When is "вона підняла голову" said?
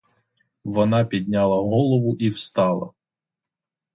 0.63-2.15